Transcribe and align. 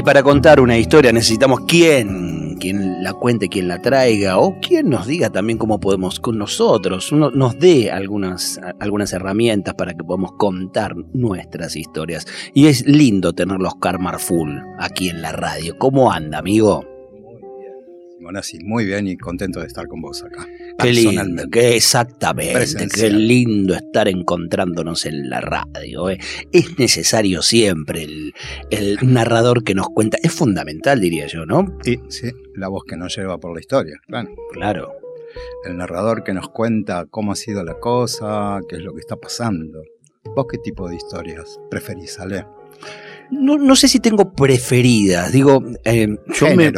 Y 0.00 0.02
para 0.02 0.22
contar 0.22 0.60
una 0.60 0.78
historia 0.78 1.12
necesitamos 1.12 1.60
quién, 1.68 2.56
quien 2.58 3.04
la 3.04 3.12
cuente, 3.12 3.50
quien 3.50 3.68
la 3.68 3.82
traiga, 3.82 4.38
o 4.38 4.58
quien 4.58 4.88
nos 4.88 5.06
diga 5.06 5.28
también 5.28 5.58
cómo 5.58 5.78
podemos 5.78 6.20
con 6.20 6.38
nosotros, 6.38 7.12
nos 7.12 7.58
dé 7.58 7.90
algunas, 7.90 8.58
algunas 8.78 9.12
herramientas 9.12 9.74
para 9.74 9.92
que 9.92 10.02
podamos 10.02 10.32
contar 10.38 10.96
nuestras 11.12 11.76
historias. 11.76 12.26
Y 12.54 12.68
es 12.68 12.86
lindo 12.86 13.34
tener 13.34 13.58
los 13.58 13.74
Karmar 13.74 14.18
Full 14.20 14.56
aquí 14.78 15.10
en 15.10 15.20
la 15.20 15.32
radio. 15.32 15.76
¿Cómo 15.76 16.10
anda, 16.10 16.38
amigo? 16.38 16.89
Así 18.36 18.58
muy 18.62 18.84
bien 18.84 19.06
y 19.06 19.16
contento 19.16 19.60
de 19.60 19.66
estar 19.66 19.86
con 19.86 20.00
vos 20.00 20.22
acá. 20.22 20.46
Qué 20.78 20.92
lindo, 20.92 21.44
qué 21.50 21.76
exactamente, 21.76 22.88
qué 22.94 23.10
lindo 23.10 23.74
estar 23.74 24.08
encontrándonos 24.08 25.06
en 25.06 25.28
la 25.28 25.40
radio. 25.40 26.10
¿eh? 26.10 26.18
Es 26.52 26.78
necesario 26.78 27.42
siempre 27.42 28.02
el, 28.02 28.34
el, 28.70 28.98
narrador 29.02 29.64
que 29.64 29.74
nos 29.74 29.88
cuenta, 29.88 30.18
es 30.22 30.32
fundamental 30.32 31.00
diría 31.00 31.26
yo, 31.26 31.46
¿no? 31.46 31.78
Y, 31.84 31.98
sí, 32.08 32.30
la 32.54 32.68
voz 32.68 32.84
que 32.84 32.96
nos 32.96 33.16
lleva 33.16 33.38
por 33.38 33.54
la 33.54 33.60
historia, 33.60 34.00
claro. 34.06 34.30
Claro. 34.52 34.92
El 35.64 35.76
narrador 35.76 36.24
que 36.24 36.32
nos 36.32 36.48
cuenta 36.48 37.06
cómo 37.08 37.32
ha 37.32 37.36
sido 37.36 37.62
la 37.62 37.78
cosa, 37.78 38.60
qué 38.68 38.76
es 38.76 38.82
lo 38.82 38.94
que 38.94 39.00
está 39.00 39.16
pasando. 39.16 39.82
¿Vos 40.34 40.46
qué 40.50 40.58
tipo 40.58 40.88
de 40.88 40.96
historias 40.96 41.58
preferís, 41.70 42.18
Ale? 42.18 42.46
No, 43.30 43.76
sé 43.76 43.88
si 43.88 44.00
tengo 44.00 44.32
preferidas. 44.32 45.32
Digo, 45.32 45.62
eh, 45.84 46.16
yo, 46.34 46.56
me, 46.56 46.72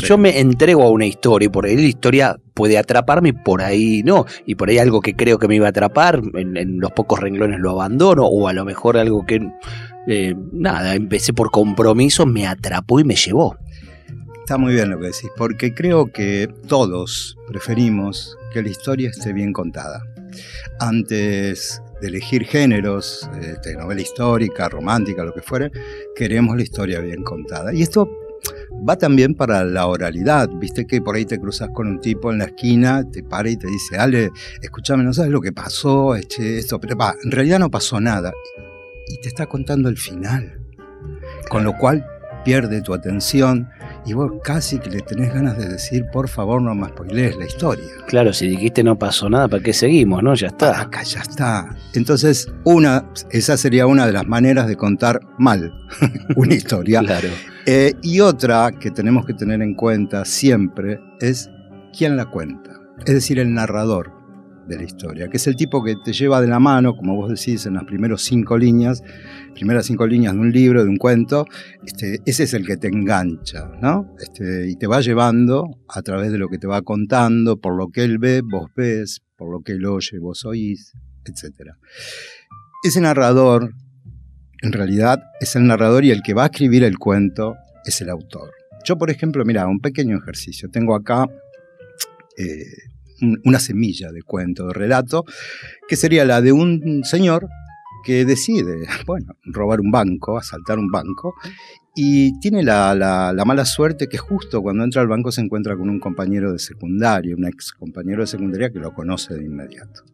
yo 0.00 0.18
me 0.18 0.38
entrego 0.38 0.82
a 0.84 0.90
una 0.90 1.06
historia 1.06 1.46
y 1.46 1.48
por 1.48 1.66
ahí 1.66 1.76
la 1.76 1.82
historia 1.82 2.40
puede 2.54 2.78
atraparme 2.78 3.30
y 3.30 3.32
por 3.32 3.62
ahí 3.62 4.02
no. 4.04 4.24
Y 4.46 4.54
por 4.54 4.68
ahí 4.68 4.78
algo 4.78 5.00
que 5.00 5.14
creo 5.14 5.38
que 5.38 5.48
me 5.48 5.56
iba 5.56 5.66
a 5.66 5.70
atrapar, 5.70 6.22
en, 6.34 6.80
los 6.80 6.92
pocos 6.92 7.20
renglones 7.20 7.60
lo 7.60 7.70
abandono. 7.72 8.26
O 8.26 8.48
a 8.48 8.52
lo 8.52 8.64
mejor 8.64 8.96
algo 8.96 9.26
que, 9.26 9.40
eh, 10.06 10.34
nada, 10.52 10.94
empecé 10.94 11.32
por 11.32 11.50
compromiso, 11.50 12.26
me 12.26 12.46
atrapó 12.46 13.00
y 13.00 13.04
me 13.04 13.16
llevó. 13.16 13.56
Está 14.40 14.56
muy 14.56 14.74
bien 14.74 14.90
lo 14.90 14.98
que 14.98 15.06
decís, 15.06 15.30
porque 15.36 15.74
creo 15.74 16.10
que 16.10 16.48
todos 16.68 17.36
preferimos 17.48 18.38
que 18.52 18.62
la 18.62 18.70
historia 18.70 19.10
esté 19.10 19.32
bien 19.32 19.52
contada. 19.52 20.02
Antes 20.80 21.82
de 22.00 22.08
elegir 22.08 22.44
géneros, 22.44 23.28
este, 23.40 23.74
novela 23.74 24.00
histórica, 24.00 24.68
romántica, 24.68 25.24
lo 25.24 25.32
que 25.32 25.42
fuere, 25.42 25.70
queremos 26.14 26.56
la 26.56 26.62
historia 26.62 27.00
bien 27.00 27.22
contada. 27.22 27.72
Y 27.74 27.82
esto 27.82 28.08
va 28.88 28.96
también 28.96 29.34
para 29.34 29.64
la 29.64 29.86
oralidad, 29.86 30.48
viste 30.60 30.86
que 30.86 31.00
por 31.00 31.16
ahí 31.16 31.24
te 31.24 31.38
cruzas 31.38 31.70
con 31.74 31.88
un 31.88 32.00
tipo 32.00 32.32
en 32.32 32.38
la 32.38 32.46
esquina, 32.46 33.08
te 33.10 33.22
para 33.22 33.50
y 33.50 33.56
te 33.56 33.66
dice, 33.66 33.96
Ale, 33.98 34.30
escúchame, 34.62 35.04
no 35.04 35.12
sabes 35.12 35.30
lo 35.30 35.40
que 35.40 35.52
pasó, 35.52 36.14
este, 36.14 36.58
esto, 36.58 36.78
pero 36.80 36.96
va, 36.96 37.14
en 37.24 37.30
realidad 37.30 37.58
no 37.58 37.70
pasó 37.70 38.00
nada. 38.00 38.32
Y 39.08 39.20
te 39.20 39.28
está 39.28 39.46
contando 39.46 39.88
el 39.88 39.96
final. 39.96 40.60
Con 41.48 41.64
lo 41.64 41.76
cual 41.76 42.06
pierde 42.44 42.82
tu 42.82 42.94
atención 42.94 43.68
y 44.08 44.14
vos 44.14 44.32
casi 44.42 44.78
que 44.78 44.88
le 44.88 45.00
tenés 45.00 45.34
ganas 45.34 45.58
de 45.58 45.68
decir, 45.68 46.06
por 46.10 46.28
favor, 46.28 46.62
no 46.62 46.74
más 46.74 46.90
spoilees 46.90 47.36
la 47.36 47.44
historia. 47.44 47.84
Claro, 48.06 48.32
si 48.32 48.48
dijiste 48.48 48.82
no 48.82 48.98
pasó 48.98 49.28
nada, 49.28 49.48
¿para 49.48 49.62
qué 49.62 49.74
seguimos? 49.74 50.22
¿No? 50.22 50.34
Ya 50.34 50.46
está. 50.46 50.80
Acá 50.80 51.02
ya 51.02 51.20
está. 51.20 51.76
Entonces, 51.92 52.50
una, 52.64 53.04
esa 53.30 53.58
sería 53.58 53.86
una 53.86 54.06
de 54.06 54.12
las 54.12 54.26
maneras 54.26 54.66
de 54.66 54.76
contar 54.76 55.20
mal 55.36 55.74
una 56.36 56.54
historia. 56.54 57.00
claro. 57.00 57.28
Eh, 57.66 57.92
y 58.00 58.20
otra 58.20 58.72
que 58.72 58.90
tenemos 58.90 59.26
que 59.26 59.34
tener 59.34 59.60
en 59.60 59.74
cuenta 59.74 60.24
siempre 60.24 60.98
es 61.20 61.50
quién 61.96 62.16
la 62.16 62.24
cuenta. 62.24 62.80
Es 63.04 63.12
decir, 63.12 63.38
el 63.38 63.52
narrador 63.52 64.17
de 64.68 64.76
la 64.76 64.84
historia, 64.84 65.28
que 65.28 65.38
es 65.38 65.46
el 65.46 65.56
tipo 65.56 65.82
que 65.82 65.96
te 65.96 66.12
lleva 66.12 66.40
de 66.40 66.46
la 66.46 66.60
mano, 66.60 66.94
como 66.94 67.16
vos 67.16 67.30
decís, 67.30 67.66
en 67.66 67.74
las 67.74 67.84
primeras 67.84 68.20
cinco 68.22 68.58
líneas, 68.58 69.02
primeras 69.54 69.86
cinco 69.86 70.06
líneas 70.06 70.34
de 70.34 70.40
un 70.40 70.52
libro, 70.52 70.84
de 70.84 70.90
un 70.90 70.96
cuento, 70.96 71.46
este, 71.84 72.20
ese 72.26 72.44
es 72.44 72.54
el 72.54 72.66
que 72.66 72.76
te 72.76 72.88
engancha, 72.88 73.70
¿no? 73.80 74.14
Este, 74.20 74.68
y 74.68 74.76
te 74.76 74.86
va 74.86 75.00
llevando 75.00 75.64
a 75.88 76.02
través 76.02 76.30
de 76.30 76.38
lo 76.38 76.48
que 76.48 76.58
te 76.58 76.66
va 76.66 76.82
contando, 76.82 77.58
por 77.58 77.76
lo 77.76 77.88
que 77.88 78.04
él 78.04 78.18
ve, 78.18 78.42
vos 78.44 78.70
ves, 78.76 79.22
por 79.36 79.50
lo 79.50 79.62
que 79.62 79.72
él 79.72 79.86
oye, 79.86 80.18
vos 80.18 80.44
oís, 80.44 80.92
etc. 81.24 81.72
Ese 82.84 83.00
narrador, 83.00 83.72
en 84.62 84.72
realidad, 84.72 85.22
es 85.40 85.56
el 85.56 85.66
narrador 85.66 86.04
y 86.04 86.10
el 86.10 86.22
que 86.22 86.34
va 86.34 86.44
a 86.44 86.46
escribir 86.46 86.84
el 86.84 86.98
cuento 86.98 87.56
es 87.84 88.00
el 88.00 88.10
autor. 88.10 88.50
Yo, 88.84 88.96
por 88.96 89.10
ejemplo, 89.10 89.44
mira, 89.44 89.66
un 89.66 89.80
pequeño 89.80 90.16
ejercicio. 90.16 90.68
Tengo 90.70 90.94
acá 90.94 91.26
eh, 92.36 92.62
una 93.44 93.58
semilla 93.58 94.12
de 94.12 94.22
cuento, 94.22 94.68
de 94.68 94.74
relato, 94.74 95.24
que 95.88 95.96
sería 95.96 96.24
la 96.24 96.40
de 96.40 96.52
un 96.52 97.02
señor 97.04 97.48
que 98.04 98.24
decide, 98.24 98.86
bueno, 99.06 99.36
robar 99.44 99.80
un 99.80 99.90
banco, 99.90 100.38
asaltar 100.38 100.78
un 100.78 100.90
banco, 100.90 101.34
y 101.94 102.38
tiene 102.40 102.62
la, 102.62 103.34
mala 103.44 103.64
suerte 103.64 104.08
que 104.08 104.18
justo 104.18 104.62
cuando 104.62 104.84
entra 104.84 105.02
al 105.02 105.08
banco 105.08 105.32
se 105.32 105.40
encuentra 105.40 105.76
con 105.76 105.90
un 105.90 105.98
compañero 105.98 106.52
de 106.52 106.58
secundaria, 106.58 107.34
un 107.34 107.44
ex 107.44 107.72
compañero 107.72 108.20
de 108.20 108.28
secundaria 108.28 108.70
que 108.70 108.78
lo 108.78 108.94
conoce 108.94 109.34
de 109.34 109.44
inmediato. 109.44 110.04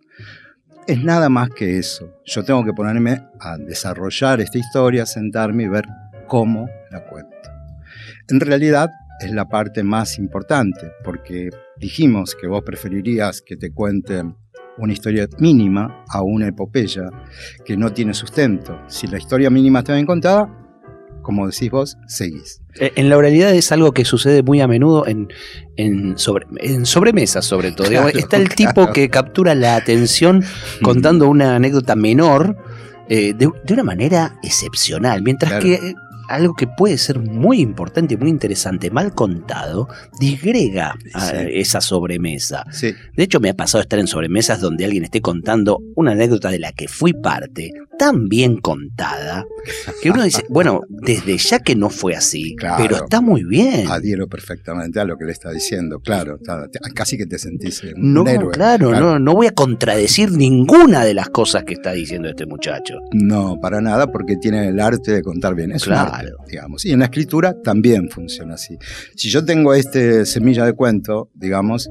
Es 0.86 1.04
nada 1.04 1.28
más 1.28 1.50
que 1.50 1.78
eso. 1.78 2.10
Yo 2.24 2.42
tengo 2.42 2.64
que 2.64 2.72
ponerme 2.72 3.22
a 3.38 3.58
desarrollar 3.58 4.40
esta 4.40 4.58
historia, 4.58 5.06
sentarme 5.06 5.64
y 5.64 5.68
ver 5.68 5.84
cómo 6.26 6.68
la 6.90 7.04
cuento. 7.04 7.30
En 8.28 8.40
realidad 8.40 8.90
es 9.20 9.30
la 9.30 9.48
parte 9.48 9.82
más 9.82 10.18
importante, 10.18 10.92
porque 11.04 11.50
dijimos 11.76 12.34
que 12.34 12.46
vos 12.46 12.62
preferirías 12.62 13.42
que 13.42 13.56
te 13.56 13.72
cuenten 13.72 14.36
una 14.76 14.92
historia 14.92 15.28
mínima 15.38 16.04
a 16.08 16.22
una 16.22 16.48
epopeya 16.48 17.10
que 17.64 17.76
no 17.76 17.92
tiene 17.92 18.14
sustento. 18.14 18.80
Si 18.88 19.06
la 19.06 19.18
historia 19.18 19.50
mínima 19.50 19.80
está 19.80 19.94
bien 19.94 20.06
contada, 20.06 20.48
como 21.22 21.48
decís 21.48 21.70
vos, 21.70 21.96
seguís. 22.06 22.60
Eh, 22.78 22.92
en 22.96 23.08
la 23.08 23.16
oralidad 23.16 23.52
es 23.54 23.72
algo 23.72 23.92
que 23.92 24.04
sucede 24.04 24.42
muy 24.42 24.60
a 24.60 24.68
menudo 24.68 25.06
en, 25.06 25.28
en, 25.76 26.18
sobre, 26.18 26.46
en 26.58 26.86
sobremesas, 26.86 27.44
sobre 27.44 27.72
todo. 27.72 27.88
Está 28.08 28.36
el 28.36 28.50
tipo 28.50 28.92
que 28.92 29.08
captura 29.08 29.54
la 29.54 29.76
atención 29.76 30.44
contando 30.82 31.28
una 31.28 31.56
anécdota 31.56 31.96
menor 31.96 32.56
eh, 33.08 33.34
de, 33.34 33.50
una 33.72 33.82
manera 33.82 34.38
excepcional, 34.42 35.22
mientras 35.22 35.62
que 35.62 35.94
algo 36.28 36.54
que 36.54 36.66
puede 36.66 36.98
ser 36.98 37.18
muy 37.18 37.60
importante 37.60 38.14
y 38.14 38.16
muy 38.16 38.30
interesante, 38.30 38.90
mal 38.90 39.14
contado, 39.14 39.88
disgrega 40.18 40.94
a 41.12 41.30
esa 41.42 41.80
sobremesa. 41.80 42.64
De 42.80 43.22
hecho, 43.22 43.40
me 43.40 43.50
ha 43.50 43.54
pasado 43.54 43.82
estar 43.82 43.98
en 43.98 44.06
sobremesas 44.06 44.60
donde 44.60 44.84
alguien 44.84 45.04
esté 45.04 45.20
contando 45.20 45.80
una 45.94 46.12
anécdota 46.12 46.50
de 46.50 46.58
la 46.58 46.72
que 46.72 46.88
fui 46.88 47.12
parte, 47.12 47.72
tan 47.98 48.28
bien 48.28 48.56
contada, 48.58 49.44
que 50.02 50.10
uno 50.10 50.24
dice, 50.24 50.44
bueno, 50.48 50.80
desde 50.88 51.36
ya 51.38 51.60
que 51.60 51.76
no 51.76 51.90
fue 51.90 52.14
así, 52.16 52.56
pero 52.76 52.96
está 52.96 53.20
muy 53.20 53.44
bien. 53.44 53.88
Adhiero 53.88 54.28
perfectamente 54.28 55.00
a 55.00 55.04
lo 55.04 55.16
que 55.16 55.24
le 55.24 55.32
está 55.32 55.50
diciendo, 55.50 56.00
claro, 56.00 56.38
casi 56.94 57.16
que 57.16 57.26
te 57.26 57.38
sentís 57.38 57.82
un 57.82 58.12
no, 58.12 58.24
Claro, 58.24 58.50
claro, 58.50 58.90
No, 58.90 59.18
no 59.18 59.34
voy 59.34 59.46
a 59.46 59.52
contradecir 59.52 60.32
ninguna 60.32 61.04
de 61.04 61.14
las 61.14 61.28
cosas 61.28 61.64
que 61.64 61.74
está 61.74 61.92
diciendo 61.92 62.28
este 62.28 62.46
muchacho. 62.46 62.98
No, 63.12 63.58
para 63.60 63.80
nada, 63.80 64.10
porque 64.10 64.36
tiene 64.36 64.68
el 64.68 64.80
arte 64.80 65.12
de 65.12 65.22
contar 65.22 65.54
bien. 65.54 65.72
Es 65.72 65.84
claro 65.84 66.13
digamos. 66.46 66.84
Y 66.84 66.92
en 66.92 67.00
la 67.00 67.06
escritura 67.06 67.60
también 67.62 68.08
funciona 68.08 68.54
así. 68.54 68.78
Si 69.16 69.28
yo 69.28 69.44
tengo 69.44 69.74
este 69.74 70.26
semilla 70.26 70.64
de 70.64 70.72
cuento, 70.72 71.30
digamos, 71.34 71.90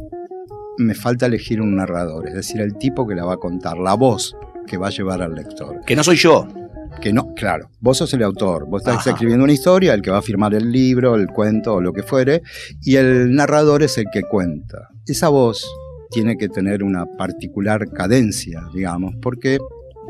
me 0.77 0.95
falta 0.95 1.25
elegir 1.25 1.61
un 1.61 1.75
narrador, 1.75 2.27
es 2.27 2.33
decir, 2.33 2.61
el 2.61 2.77
tipo 2.77 3.07
que 3.07 3.15
la 3.15 3.25
va 3.25 3.35
a 3.35 3.37
contar, 3.37 3.77
la 3.77 3.93
voz 3.93 4.35
que 4.65 4.77
va 4.77 4.87
a 4.87 4.91
llevar 4.91 5.21
al 5.21 5.35
lector. 5.35 5.81
Que 5.85 5.95
no 5.95 6.03
soy 6.03 6.17
yo. 6.17 6.47
Que 7.01 7.11
no, 7.11 7.33
claro, 7.33 7.71
vos 7.79 7.97
sos 7.97 8.13
el 8.13 8.21
autor, 8.21 8.67
vos 8.67 8.83
estás 8.83 9.07
escribiendo 9.07 9.43
una 9.43 9.51
historia, 9.51 9.95
el 9.95 10.03
que 10.03 10.11
va 10.11 10.19
a 10.19 10.21
firmar 10.21 10.53
el 10.53 10.71
libro, 10.71 11.15
el 11.15 11.27
cuento 11.27 11.73
o 11.73 11.81
lo 11.81 11.91
que 11.91 12.03
fuere, 12.03 12.43
y 12.81 12.97
el 12.97 13.33
narrador 13.33 13.81
es 13.81 13.97
el 13.97 14.05
que 14.13 14.21
cuenta. 14.21 14.89
Esa 15.07 15.29
voz 15.29 15.67
tiene 16.11 16.37
que 16.37 16.49
tener 16.49 16.83
una 16.83 17.05
particular 17.17 17.89
cadencia, 17.89 18.61
digamos, 18.75 19.15
porque 19.21 19.57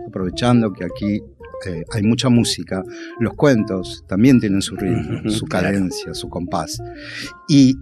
aprovechando 0.06 0.74
que 0.74 0.84
aquí 0.84 1.22
eh, 1.66 1.84
hay 1.92 2.04
mucha 2.04 2.30
música, 2.30 2.84
los 3.20 3.34
cuentos 3.34 4.04
también 4.08 4.40
tienen 4.40 4.62
su 4.62 4.76
ritmo, 4.76 5.30
su 5.30 5.46
cadencia, 5.46 6.14
su 6.14 6.30
compás. 6.30 6.82
Y 7.48 7.76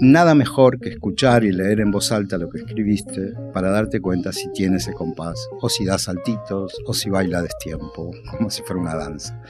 nada 0.00 0.34
mejor 0.34 0.78
que 0.78 0.90
escuchar 0.90 1.44
y 1.44 1.52
leer 1.52 1.80
en 1.80 1.90
voz 1.90 2.12
alta 2.12 2.38
lo 2.38 2.48
que 2.48 2.58
escribiste 2.58 3.32
para 3.52 3.70
darte 3.70 4.00
cuenta 4.00 4.32
si 4.32 4.50
tiene 4.52 4.76
ese 4.76 4.92
compás, 4.92 5.48
o 5.60 5.68
si 5.68 5.84
da 5.84 5.98
saltitos, 5.98 6.76
o 6.86 6.94
si 6.94 7.10
baila 7.10 7.42
destiempo, 7.42 8.10
como 8.30 8.50
si 8.50 8.62
fuera 8.62 8.80
una 8.80 8.94
danza. 8.94 9.40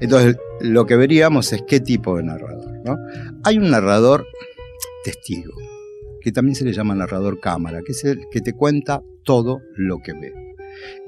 Entonces, 0.00 0.36
lo 0.60 0.86
que 0.86 0.96
veríamos 0.96 1.52
es 1.52 1.62
qué 1.66 1.80
tipo 1.80 2.16
de 2.16 2.22
narrador. 2.24 2.72
¿no? 2.84 2.96
Hay 3.44 3.58
un 3.58 3.70
narrador 3.70 4.26
testigo, 5.04 5.52
que 6.20 6.32
también 6.32 6.54
se 6.54 6.64
le 6.64 6.72
llama 6.72 6.94
narrador 6.94 7.40
cámara, 7.40 7.82
que 7.84 7.92
es 7.92 8.04
el 8.04 8.20
que 8.30 8.40
te 8.40 8.52
cuenta 8.52 9.02
todo 9.24 9.60
lo 9.76 9.98
que 9.98 10.12
ve. 10.12 10.47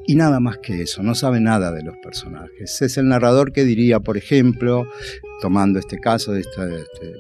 Y 0.07 0.15
nada 0.15 0.41
más 0.41 0.59
que 0.59 0.83
eso, 0.83 1.03
no 1.03 1.15
sabe 1.15 1.41
nada 1.41 1.73
de 1.73 1.83
los 1.83 1.97
personajes. 1.99 2.83
Es 2.83 2.97
el 2.97 3.09
narrador 3.09 3.53
que 3.53 3.65
diría, 3.65 4.01
por 4.01 4.17
ejemplo, 4.17 4.87
tomando 5.41 5.79
este 5.79 5.99
caso 5.99 6.33
de 6.33 6.41
este, 6.41 6.63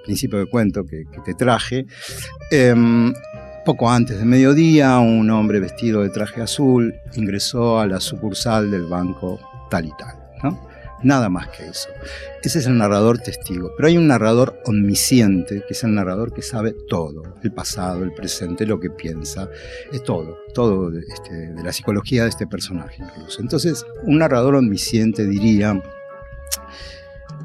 principio 0.04 0.38
de 0.38 0.46
cuento 0.46 0.84
que, 0.84 1.04
te 1.24 1.34
traje, 1.34 1.86
em, 2.50 3.12
poco 3.64 3.90
antes 3.90 4.18
de 4.18 4.24
mediodía, 4.24 4.98
un 4.98 5.30
hombre 5.30 5.60
vestido 5.60 6.02
de 6.02 6.08
traje 6.08 6.40
azul 6.40 6.94
ingresó 7.14 7.78
a 7.78 7.86
la 7.86 8.00
sucursal 8.00 8.70
del 8.70 8.86
banco 8.86 9.38
tal 9.70 9.86
y 9.86 9.92
tal. 9.98 10.60
Nada 11.02 11.28
más 11.30 11.48
que 11.48 11.66
eso. 11.66 11.88
Ese 12.42 12.58
es 12.58 12.66
el 12.66 12.76
narrador 12.76 13.18
testigo. 13.18 13.72
Pero 13.76 13.88
hay 13.88 13.96
un 13.96 14.06
narrador 14.06 14.60
omnisciente, 14.66 15.64
que 15.66 15.72
es 15.72 15.84
el 15.84 15.94
narrador 15.94 16.32
que 16.32 16.42
sabe 16.42 16.74
todo, 16.88 17.22
el 17.42 17.52
pasado, 17.52 18.04
el 18.04 18.12
presente, 18.12 18.66
lo 18.66 18.78
que 18.78 18.90
piensa, 18.90 19.48
es 19.92 20.02
todo, 20.02 20.38
todo 20.54 20.90
de, 20.90 21.00
este, 21.00 21.52
de 21.52 21.62
la 21.62 21.72
psicología 21.72 22.24
de 22.24 22.30
este 22.30 22.46
personaje 22.46 23.02
incluso. 23.02 23.40
Entonces, 23.40 23.86
un 24.04 24.18
narrador 24.18 24.56
omnisciente 24.56 25.26
diría, 25.26 25.80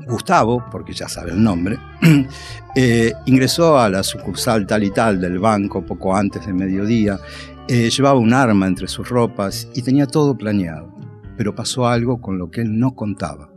Gustavo, 0.06 0.64
porque 0.72 0.94
ya 0.94 1.08
sabe 1.08 1.32
el 1.32 1.42
nombre, 1.42 1.78
eh, 2.76 3.14
ingresó 3.26 3.80
a 3.80 3.90
la 3.90 4.04
sucursal 4.04 4.68
tal 4.68 4.84
y 4.84 4.92
tal 4.92 5.20
del 5.20 5.40
banco 5.40 5.86
poco 5.86 6.16
antes 6.16 6.46
de 6.46 6.54
mediodía, 6.54 7.20
eh, 7.68 7.90
llevaba 7.90 8.20
un 8.20 8.34
arma 8.34 8.68
entre 8.68 8.88
sus 8.88 9.10
ropas 9.10 9.68
y 9.74 9.82
tenía 9.82 10.06
todo 10.06 10.38
planeado 10.38 10.95
pero 11.38 11.56
pasó 11.56 11.88
algo 11.88 12.22
con 12.22 12.38
lo 12.38 12.50
que 12.50 12.62
él 12.62 12.80
no 12.80 12.96
contaba. 12.96 13.50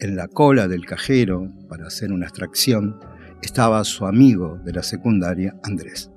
En 0.00 0.16
la 0.16 0.28
cola 0.28 0.68
del 0.68 0.84
cajero, 0.84 1.52
para 1.68 1.86
hacer 1.86 2.12
una 2.12 2.26
extracción, 2.26 2.98
estaba 3.42 3.82
su 3.84 4.06
amigo 4.06 4.58
de 4.64 4.72
la 4.72 4.82
secundaria, 4.82 5.54
Andrés. 5.62 6.10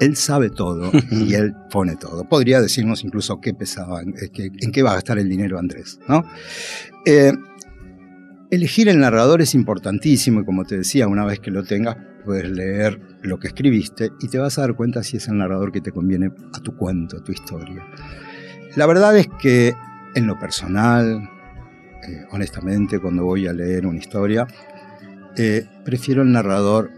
Él 0.00 0.16
sabe 0.16 0.50
todo 0.50 0.90
y 1.10 1.34
él 1.34 1.54
pone 1.70 1.96
todo. 1.96 2.28
Podría 2.28 2.60
decirnos 2.60 3.04
incluso 3.04 3.40
qué 3.40 3.54
pesaba, 3.54 4.02
en 4.02 4.72
qué 4.72 4.82
va 4.82 4.92
a 4.92 4.94
gastar 4.94 5.18
el 5.18 5.28
dinero 5.28 5.58
Andrés. 5.58 6.00
¿no? 6.08 6.24
Eh, 7.06 7.32
elegir 8.50 8.88
el 8.88 8.98
narrador 8.98 9.42
es 9.42 9.54
importantísimo 9.54 10.40
y 10.40 10.44
como 10.44 10.64
te 10.64 10.78
decía, 10.78 11.06
una 11.06 11.24
vez 11.24 11.40
que 11.40 11.50
lo 11.50 11.62
tengas, 11.64 11.96
puedes 12.24 12.48
leer 12.48 13.00
lo 13.22 13.38
que 13.38 13.48
escribiste 13.48 14.10
y 14.20 14.28
te 14.28 14.38
vas 14.38 14.58
a 14.58 14.62
dar 14.62 14.74
cuenta 14.74 15.02
si 15.02 15.16
es 15.16 15.28
el 15.28 15.38
narrador 15.38 15.72
que 15.72 15.80
te 15.80 15.92
conviene 15.92 16.30
a 16.52 16.60
tu 16.60 16.76
cuento, 16.76 17.18
a 17.18 17.22
tu 17.22 17.32
historia. 17.32 17.82
La 18.76 18.86
verdad 18.86 19.16
es 19.16 19.28
que 19.38 19.76
en 20.16 20.26
lo 20.26 20.36
personal, 20.36 21.30
eh, 22.08 22.26
honestamente, 22.32 22.98
cuando 22.98 23.24
voy 23.24 23.46
a 23.46 23.52
leer 23.52 23.86
una 23.86 23.98
historia, 23.98 24.48
eh, 25.36 25.64
prefiero 25.84 26.22
el 26.22 26.32
narrador 26.32 26.90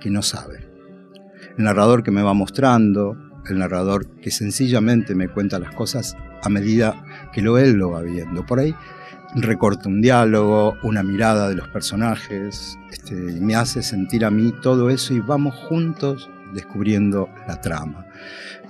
que 0.00 0.08
no 0.08 0.22
sabe. 0.22 0.66
El 1.58 1.64
narrador 1.64 2.02
que 2.02 2.10
me 2.10 2.22
va 2.22 2.32
mostrando, 2.32 3.18
el 3.46 3.58
narrador 3.58 4.08
que 4.16 4.30
sencillamente 4.30 5.14
me 5.14 5.28
cuenta 5.28 5.58
las 5.58 5.74
cosas 5.74 6.16
a 6.42 6.48
medida 6.48 7.04
que 7.34 7.42
lo 7.42 7.58
él 7.58 7.72
lo 7.72 7.90
va 7.90 8.00
viendo. 8.00 8.46
Por 8.46 8.58
ahí 8.58 8.74
recorta 9.34 9.90
un 9.90 10.00
diálogo, 10.00 10.74
una 10.82 11.02
mirada 11.02 11.50
de 11.50 11.54
los 11.54 11.68
personajes, 11.68 12.78
este, 12.90 13.14
me 13.14 13.54
hace 13.54 13.82
sentir 13.82 14.24
a 14.24 14.30
mí 14.30 14.54
todo 14.62 14.88
eso 14.88 15.12
y 15.12 15.20
vamos 15.20 15.54
juntos 15.54 16.30
descubriendo 16.54 17.28
la 17.46 17.60
trama. 17.60 18.06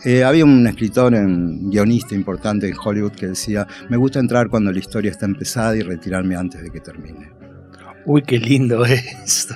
Eh, 0.05 0.23
había 0.23 0.45
un 0.45 0.67
escritor, 0.67 1.15
un 1.15 1.71
guionista 1.71 2.15
importante 2.15 2.69
en 2.69 2.77
Hollywood 2.83 3.13
que 3.13 3.29
decía, 3.29 3.67
me 3.89 3.97
gusta 3.97 4.21
entrar 4.21 4.49
cuando 4.49 4.71
la 4.71 4.79
historia 4.79 5.11
está 5.11 5.27
empezada 5.27 5.77
y 5.77 5.83
retirarme 5.83 6.37
antes 6.37 6.63
de 6.63 6.71
que 6.71 6.81
termine. 6.81 7.33
Uy, 8.07 8.23
qué 8.23 8.39
lindo 8.39 8.85
esto. 8.87 9.55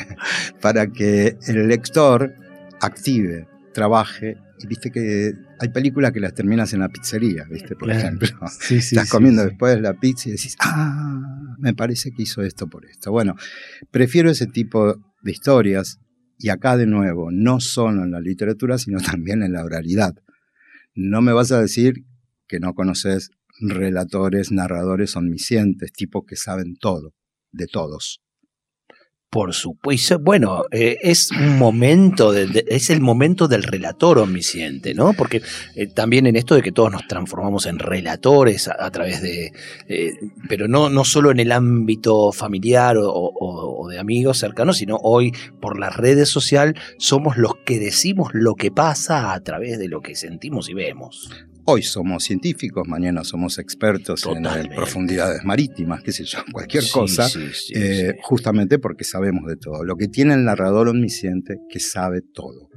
Para 0.60 0.88
que 0.88 1.36
el 1.46 1.68
lector 1.68 2.34
active, 2.80 3.46
trabaje. 3.72 4.38
Y 4.58 4.66
viste 4.66 4.90
que 4.90 5.34
hay 5.58 5.68
películas 5.68 6.12
que 6.12 6.20
las 6.20 6.32
terminas 6.32 6.72
en 6.72 6.80
la 6.80 6.88
pizzería, 6.88 7.44
viste, 7.50 7.76
por 7.76 7.90
ejemplo. 7.90 8.28
Estás 8.70 9.10
comiendo 9.10 9.44
después 9.44 9.80
la 9.80 9.94
pizza 9.94 10.28
y 10.28 10.32
decís, 10.32 10.56
ah, 10.60 11.56
me 11.58 11.74
parece 11.74 12.12
que 12.12 12.22
hizo 12.22 12.42
esto 12.42 12.66
por 12.68 12.86
esto. 12.86 13.10
Bueno, 13.10 13.34
prefiero 13.90 14.30
ese 14.30 14.46
tipo 14.46 14.94
de 15.22 15.32
historias 15.32 16.00
y 16.38 16.48
acá 16.48 16.76
de 16.76 16.86
nuevo, 16.86 17.30
no 17.30 17.60
solo 17.60 18.04
en 18.04 18.10
la 18.10 18.20
literatura, 18.20 18.78
sino 18.78 18.98
también 19.00 19.42
en 19.42 19.52
la 19.52 19.64
oralidad. 19.64 20.14
No 20.94 21.22
me 21.22 21.32
vas 21.32 21.52
a 21.52 21.60
decir 21.60 22.04
que 22.46 22.60
no 22.60 22.74
conoces 22.74 23.30
relatores, 23.60 24.52
narradores 24.52 25.16
omniscientes, 25.16 25.92
tipos 25.92 26.24
que 26.26 26.36
saben 26.36 26.76
todo, 26.76 27.14
de 27.52 27.66
todos. 27.66 28.20
Por 29.34 29.52
supuesto. 29.52 30.20
Bueno, 30.20 30.62
eh, 30.70 30.96
es 31.02 31.32
un 31.32 31.58
momento, 31.58 32.32
es 32.32 32.88
el 32.88 33.00
momento 33.00 33.48
del 33.48 33.64
relator 33.64 34.18
omnisciente, 34.18 34.94
¿no? 34.94 35.12
Porque 35.12 35.42
eh, 35.74 35.88
también 35.88 36.28
en 36.28 36.36
esto 36.36 36.54
de 36.54 36.62
que 36.62 36.70
todos 36.70 36.92
nos 36.92 37.08
transformamos 37.08 37.66
en 37.66 37.80
relatores 37.80 38.68
a, 38.68 38.88
través 38.92 39.22
de, 39.22 39.52
eh, 39.88 40.12
pero 40.48 40.68
no, 40.68 40.88
no 40.88 41.02
solo 41.02 41.32
en 41.32 41.40
el 41.40 41.50
ámbito 41.50 42.30
familiar 42.30 42.96
o, 42.96 43.73
de 43.88 43.98
amigos 43.98 44.38
cercanos, 44.38 44.78
sino 44.78 44.96
hoy 45.02 45.32
por 45.60 45.78
las 45.78 45.96
redes 45.96 46.28
sociales 46.28 46.74
somos 46.98 47.36
los 47.36 47.54
que 47.64 47.78
decimos 47.78 48.30
lo 48.32 48.54
que 48.54 48.70
pasa 48.70 49.32
a 49.32 49.40
través 49.40 49.78
de 49.78 49.88
lo 49.88 50.00
que 50.00 50.14
sentimos 50.14 50.68
y 50.68 50.74
vemos. 50.74 51.30
Hoy 51.66 51.82
somos 51.82 52.24
científicos, 52.24 52.86
mañana 52.86 53.24
somos 53.24 53.58
expertos 53.58 54.26
en, 54.26 54.42
profundidades 54.74 55.44
marítimas, 55.44 56.02
qué 56.02 56.12
sé 56.12 56.24
yo, 56.24 56.38
cualquier 56.52 56.84
cosa, 56.92 57.26
eh, 57.74 58.16
justamente 58.22 58.78
porque 58.78 59.04
sabemos 59.04 59.46
de 59.46 59.56
todo. 59.56 59.82
Lo 59.82 59.96
que 59.96 60.08
tiene 60.08 60.34
el 60.34 60.44
narrador 60.44 60.88
omnisciente, 60.88 61.56
que 61.70 61.80
sabe 61.80 62.20
todo. 62.20 62.68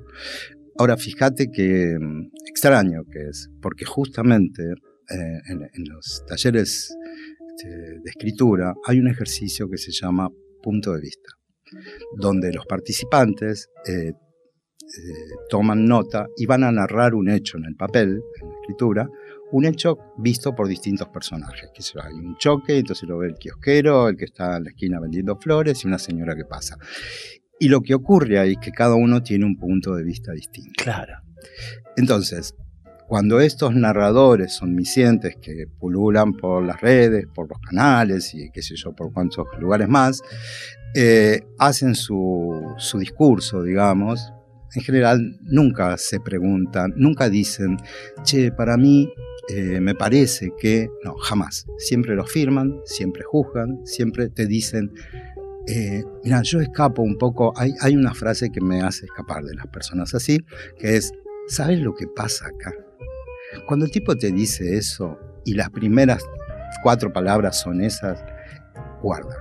Ahora, 0.78 0.96
fíjate 0.96 1.50
que 1.52 1.98
mm, 2.00 2.30
extraño 2.48 3.04
que 3.12 3.28
es, 3.30 3.50
porque 3.62 3.84
justamente 3.84 4.64
eh, 5.10 5.42
en, 5.50 5.90
los 5.90 6.24
talleres 6.26 6.96
este, 7.50 7.70
de 7.70 8.10
escritura 8.10 8.74
hay 8.86 9.00
un 9.00 9.08
ejercicio 9.08 9.70
que 9.70 9.78
se 9.78 9.92
llama 9.92 10.30
punto 10.68 10.92
de 10.92 11.00
vista, 11.00 11.30
donde 12.18 12.52
los 12.52 12.66
participantes 12.66 13.70
eh, 13.86 14.10
eh, 14.10 14.14
toman 15.50 15.86
nota 15.86 16.28
y 16.36 16.46
van 16.46 16.66
a 16.66 16.72
narrar 16.74 17.16
un 17.16 17.30
hecho 17.30 17.58
en 17.58 17.64
el 17.64 17.76
papel, 17.78 18.22
en 18.42 18.50
la 18.50 18.56
escritura, 18.62 19.08
un 19.54 19.64
hecho 19.64 19.98
visto 20.18 20.54
por 20.54 20.68
distintos 20.68 21.08
personajes. 21.08 21.70
Que 21.74 21.82
hay 22.02 22.16
un 22.16 22.36
choque, 22.36 22.80
entonces 22.80 23.08
lo 23.08 23.18
ve 23.20 23.28
el 23.28 23.36
kiosquero, 23.36 24.10
el 24.10 24.18
que 24.18 24.26
está 24.26 24.58
en 24.58 24.66
la 24.66 24.70
esquina 24.72 25.00
vendiendo 25.00 25.38
flores 25.38 25.86
y 25.86 25.88
una 25.88 26.00
señora 26.00 26.36
que 26.36 26.44
pasa. 26.44 26.76
Y 27.60 27.70
lo 27.70 27.80
que 27.80 27.96
ocurre 27.96 28.40
ahí 28.40 28.52
es 28.52 28.58
que 28.58 28.72
cada 28.72 28.96
uno 28.96 29.24
tiene 29.24 29.46
un 29.46 29.58
punto 29.58 29.96
de 29.96 30.04
vista 30.04 30.34
distinto. 30.34 30.84
Claro. 30.84 31.14
Entonces, 31.96 32.54
cuando 33.08 33.40
estos 33.40 33.74
narradores 33.74 34.62
omniscientes 34.62 35.38
que 35.38 35.66
pululan 35.80 36.34
por 36.34 36.64
las 36.66 36.82
redes, 36.82 37.26
por 37.34 37.50
los 37.50 37.60
canales 37.60 38.34
y 38.34 38.50
qué 38.52 38.62
sé 38.62 38.76
yo, 38.76 38.94
por 38.94 39.14
cuántos 39.14 39.48
lugares 39.60 39.88
más, 39.88 40.22
eh, 40.94 41.42
hacen 41.58 41.96
su, 41.96 42.74
su 42.78 43.00
discurso, 43.00 43.64
digamos, 43.64 44.34
en 44.76 44.82
general 44.82 45.40
nunca 45.42 45.98
se 45.98 46.20
preguntan, 46.20 46.94
nunca 46.98 47.30
dicen, 47.30 47.78
che, 48.24 48.52
para 48.52 48.76
mí 48.76 49.10
eh, 49.50 49.80
me 49.80 49.96
parece 49.96 50.52
que, 50.60 50.90
no, 51.04 51.16
jamás. 51.16 51.66
Siempre 51.78 52.16
lo 52.16 52.26
firman, 52.26 52.82
siempre 52.84 53.24
juzgan, 53.24 53.80
siempre 53.86 54.30
te 54.30 54.46
dicen, 54.46 54.92
eh, 55.68 56.04
mira, 56.24 56.42
yo 56.44 56.60
escapo 56.60 57.02
un 57.02 57.18
poco, 57.18 57.54
hay, 57.56 57.74
hay 57.80 57.96
una 57.96 58.14
frase 58.14 58.52
que 58.52 58.62
me 58.62 58.82
hace 58.82 59.06
escapar 59.06 59.44
de 59.44 59.56
las 59.56 59.68
personas 59.68 60.14
así, 60.14 60.40
que 60.78 60.98
es, 60.98 61.14
¿sabes 61.48 61.80
lo 61.80 61.96
que 61.96 62.08
pasa 62.08 62.48
acá? 62.48 62.74
Cuando 63.68 63.86
el 63.86 63.92
tipo 63.92 64.16
te 64.16 64.32
dice 64.32 64.78
eso 64.78 65.20
y 65.46 65.54
las 65.54 65.70
primeras 65.70 66.24
cuatro 66.82 67.12
palabras 67.12 67.60
son 67.60 67.82
esas, 67.82 68.24
guarda. 69.02 69.36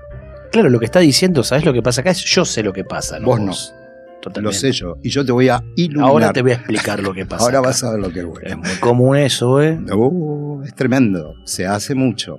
Claro, 0.50 0.68
lo 0.68 0.80
que 0.80 0.85
está 0.85 0.99
diciendo, 1.00 1.45
¿sabes 1.45 1.64
lo 1.64 1.73
que 1.73 1.80
pasa 1.80 2.00
acá? 2.00 2.11
Es 2.11 2.25
yo 2.25 2.45
sé 2.45 2.64
lo 2.64 2.73
que 2.73 2.85
pasa, 2.85 3.21
¿no? 3.21 3.26
Vos 3.26 3.40
no. 3.40 3.52
Lo 4.40 4.52
sé 4.52 4.73
yo. 4.73 4.99
Y 5.04 5.11
yo 5.11 5.25
te 5.25 5.30
voy 5.30 5.49
a 5.49 5.62
iluminar. 5.76 6.09
Ahora 6.09 6.33
te 6.33 6.42
voy 6.42 6.50
a 6.50 6.54
explicar 6.54 7.00
lo 7.00 7.14
que 7.14 7.25
pasa. 7.26 7.45
Ahora 7.45 7.61
vas 7.61 7.85
a 7.85 7.92
ver 7.92 8.00
lo 8.00 8.11
que 8.11 8.21
es 8.21 8.26
bueno. 8.26 8.49
Es 8.49 8.56
muy 8.56 8.76
común 8.80 9.16
eso, 9.16 9.62
¿eh? 9.62 9.78
Uh, 9.92 10.55
es 10.66 10.75
tremendo. 10.75 11.35
Se 11.44 11.66
hace 11.66 11.94
mucho. 11.94 12.38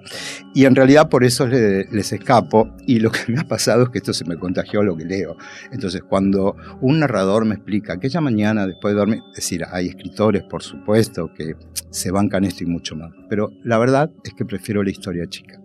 Y 0.53 0.65
en 0.65 0.75
realidad 0.75 1.10
por 1.10 1.24
eso 1.24 1.48
les, 1.48 2.12
escapo. 2.12 2.75
Y 2.86 3.00
lo 3.00 3.12
que 3.12 3.31
me 3.31 3.39
ha 3.39 3.48
pasado 3.48 3.84
es 3.84 3.89
que 3.89 4.00
esto 4.00 4.13
se 4.13 4.25
me 4.25 4.38
contagió 4.38 4.84
lo 4.84 4.96
que 4.96 5.05
leo. 5.05 5.38
Entonces, 5.72 6.01
cuando 6.03 6.55
un 6.81 7.00
narrador 7.00 7.46
me 7.46 7.55
explica 7.55 7.93
aquella 7.93 8.22
mañana 8.22 8.67
después 8.67 8.93
de 8.93 9.00
dormir, 9.00 9.19
es 9.31 9.38
decir, 9.38 9.63
hay 9.72 9.88
escritores, 9.88 10.43
por 10.43 10.63
supuesto, 10.63 11.31
que 11.34 11.55
se 11.89 12.12
bancan 12.12 12.43
esto 12.43 12.63
y 12.63 12.67
mucho 12.67 12.96
más. 12.96 13.12
Pero 13.29 13.50
la 13.63 13.77
verdad 13.77 14.12
es 14.24 14.34
que 14.34 14.46
prefiero 14.46 14.84
la 14.84 14.91
historia 14.91 15.27
chica. 15.27 15.62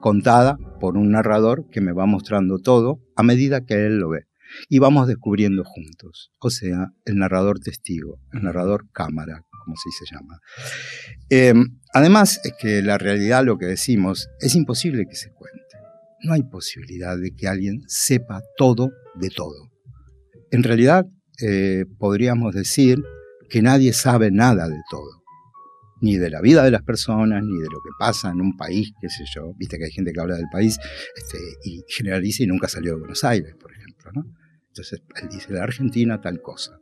Contada 0.00 0.58
por 0.80 0.96
un 0.96 1.12
narrador 1.12 1.68
que 1.70 1.80
me 1.80 1.92
va 1.92 2.06
mostrando 2.06 2.58
todo 2.58 3.00
a 3.16 3.22
medida 3.22 3.64
que 3.64 3.86
él 3.86 3.98
lo 3.98 4.10
ve 4.10 4.26
y 4.68 4.78
vamos 4.78 5.08
descubriendo 5.08 5.64
juntos. 5.64 6.30
O 6.40 6.50
sea, 6.50 6.92
el 7.04 7.16
narrador 7.16 7.58
testigo, 7.60 8.20
el 8.32 8.42
narrador 8.42 8.90
cámara, 8.92 9.42
como 9.64 9.76
se 9.76 10.04
llama. 10.14 10.40
Em, 11.30 11.80
además, 11.94 12.40
es 12.44 12.52
que 12.60 12.82
la 12.82 12.98
realidad, 12.98 13.44
lo 13.44 13.56
que 13.56 13.66
decimos, 13.66 14.28
es 14.40 14.54
imposible 14.54 15.06
que 15.06 15.16
se 15.16 15.30
cuente. 15.30 15.60
No 16.22 16.34
hay 16.34 16.42
posibilidad 16.42 17.16
de 17.16 17.34
que 17.34 17.48
alguien 17.48 17.82
sepa 17.86 18.42
todo 18.56 18.90
de 19.14 19.30
todo. 19.30 19.70
en 20.50 20.62
realidad 20.62 21.06
eh, 21.40 21.84
podríamos 21.98 22.54
decir 22.54 23.02
que 23.48 23.62
nadie 23.62 23.92
sabe 23.92 24.30
nada 24.30 24.68
de 24.68 24.80
todo, 24.90 25.22
ni 26.00 26.16
de 26.16 26.30
la 26.30 26.40
vida 26.40 26.62
de 26.62 26.70
las 26.70 26.82
personas, 26.82 27.42
ni 27.42 27.58
de 27.58 27.64
lo 27.64 27.78
que 27.82 27.90
pasa 27.98 28.30
en 28.30 28.40
un 28.40 28.56
país, 28.56 28.92
qué 29.00 29.08
sé 29.08 29.24
yo. 29.34 29.52
Viste 29.56 29.78
que 29.78 29.84
hay 29.84 29.90
gente 29.90 30.12
que 30.12 30.20
habla 30.20 30.36
del 30.36 30.48
país 30.50 30.78
este, 31.16 31.38
y 31.64 31.82
generaliza 31.88 32.44
y 32.44 32.46
nunca 32.46 32.68
salió 32.68 32.92
de 32.92 33.00
Buenos 33.00 33.24
Aires, 33.24 33.54
por 33.60 33.72
ejemplo. 33.72 34.12
¿no? 34.12 34.24
Entonces, 34.68 35.02
él 35.22 35.28
dice, 35.28 35.52
la 35.52 35.62
Argentina 35.62 36.20
tal 36.20 36.40
cosa. 36.40 36.78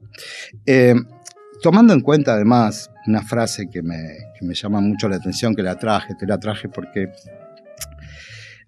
Eh, 0.67 0.95
tomando 1.61 1.93
en 1.93 2.01
cuenta 2.01 2.35
además 2.35 2.91
una 3.07 3.23
frase 3.23 3.69
que 3.69 3.83
me, 3.83 4.19
que 4.39 4.47
me 4.47 4.55
llama 4.55 4.81
mucho 4.81 5.09
la 5.09 5.17
atención, 5.17 5.55
que 5.55 5.63
la 5.63 5.77
traje, 5.77 6.15
te 6.15 6.27
la 6.27 6.39
traje 6.39 6.69
porque 6.69 7.11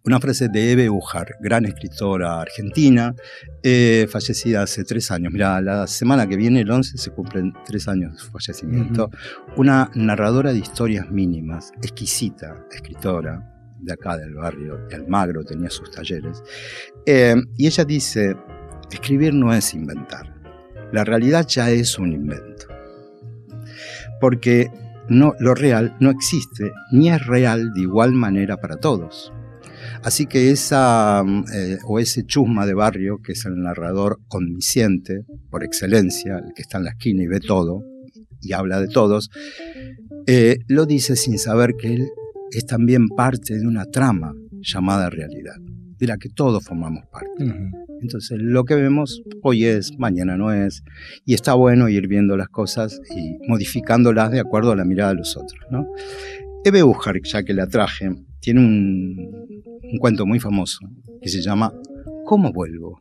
una 0.07 0.21
frase 0.21 0.49
de 0.49 0.73
Eve 0.73 0.91
Ujar, 0.91 1.37
gran 1.41 1.65
escritora 1.65 2.43
argentina, 2.43 3.15
eh, 3.63 4.07
fallecida 4.11 4.63
hace 4.63 4.85
tres 4.85 5.11
años. 5.11 5.33
Mira, 5.33 5.61
la 5.63 5.87
semana 5.87 6.27
que 6.27 6.37
viene, 6.37 6.61
el 6.61 6.71
11, 6.71 6.99
se 6.99 7.11
cumplen 7.11 7.55
tres 7.65 7.89
años 7.89 8.13
de 8.13 8.19
su 8.19 8.31
fallecimiento. 8.31 9.11
Una 9.57 9.91
narradora 9.95 10.53
de 10.53 10.59
historias 10.59 11.11
mínimas, 11.11 11.73
exquisita 11.83 12.67
escritora, 12.71 13.51
de 13.81 13.93
acá 13.93 14.19
del 14.19 14.35
barrio 14.35 14.77
de 14.89 14.97
Almagro, 14.97 15.43
tenía 15.43 15.71
sus 15.71 15.91
talleres. 15.91 16.43
Eh, 17.07 17.37
y 17.57 17.67
ella 17.67 17.85
dice, 17.85 18.37
escribir 18.91 19.33
no 19.33 19.55
es 19.55 19.73
inventar, 19.73 20.35
la 20.93 21.05
realidad 21.05 21.47
ya 21.49 21.71
es 21.71 21.99
un 21.99 22.13
invento. 22.13 22.54
Porque 24.21 24.71
no, 25.09 25.35
lo 25.39 25.55
real 25.55 25.97
no 26.01 26.11
existe, 26.11 26.73
ni 26.93 27.11
es 27.11 27.25
real 27.27 27.73
de 27.75 27.83
igual 27.83 28.13
manera 28.13 28.57
para 28.57 28.77
todos. 28.77 29.33
Así 30.03 30.27
que 30.27 30.51
esa, 30.51 31.23
mm, 31.25 31.45
eh, 31.53 31.79
o 31.87 31.99
ese 31.99 32.25
chusma 32.25 32.67
de 32.67 32.75
barrio, 32.75 33.21
que 33.23 33.33
es 33.33 33.45
el 33.45 33.57
narrador 33.57 34.19
omnisciente, 34.29 35.25
por 35.51 35.65
excelencia, 35.65 36.39
el 36.39 36.53
que 36.55 36.63
está 36.63 36.79
en 36.79 36.85
la 36.85 36.91
esquina 36.91 37.23
y 37.23 37.27
ve 37.27 37.41
todo, 37.41 37.83
y 38.41 38.53
habla 38.53 38.81
de 38.81 38.89
todos, 38.89 39.31
eh, 40.27 40.59
lo 40.69 40.87
dice 40.87 41.17
sin 41.17 41.39
saber 41.39 41.75
que 41.79 41.95
él 41.95 42.09
es 42.51 42.67
también 42.67 43.09
parte 43.09 43.59
de 43.59 43.67
una 43.67 43.87
trama 43.87 44.35
llamada 44.61 45.11
realidad, 45.11 45.57
de 45.99 46.07
la 46.07 46.17
que 46.17 46.29
todos 46.29 46.65
formamos 46.65 47.05
parte. 47.07 47.53
Entonces, 48.01 48.39
lo 48.41 48.65
que 48.65 48.75
vemos 48.75 49.23
hoy 49.43 49.65
es, 49.65 49.99
mañana 49.99 50.37
no 50.37 50.53
es, 50.53 50.83
y 51.25 51.35
está 51.35 51.55
bueno 51.55 51.89
ir 51.89 52.09
viendo 52.09 52.37
las 52.37 52.49
cosas 52.49 53.01
y 53.15 53.39
modificándolas 53.49 54.31
de 54.31 54.41
acuerdo 54.41 54.73
a 54.73 54.77
la 54.77 54.85
mirada 54.85 55.11
de 55.11 55.19
los 55.19 55.37
otros. 55.37 55.61
¿no? 55.71 55.87
Eve 56.65 56.83
Ujar, 56.83 57.17
ya 57.23 57.43
que 57.43 57.55
la 57.55 57.67
traje, 57.67 58.11
tiene 58.41 58.61
un, 58.61 59.61
un 59.83 59.99
cuento 59.99 60.27
muy 60.27 60.41
famoso 60.41 60.81
que 61.23 61.29
se 61.29 61.41
llama 61.41 61.73
¿Cómo 62.25 62.53
vuelvo? 62.53 63.01